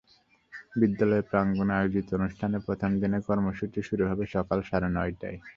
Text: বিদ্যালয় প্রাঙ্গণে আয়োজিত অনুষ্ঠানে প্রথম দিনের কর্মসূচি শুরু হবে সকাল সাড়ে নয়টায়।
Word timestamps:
বিদ্যালয় 0.75 1.23
প্রাঙ্গণে 1.29 1.73
আয়োজিত 1.75 2.07
অনুষ্ঠানে 2.17 2.57
প্রথম 2.67 2.91
দিনের 3.01 3.25
কর্মসূচি 3.29 3.79
শুরু 3.89 4.03
হবে 4.09 4.23
সকাল 4.35 4.59
সাড়ে 4.69 4.89
নয়টায়। 4.95 5.37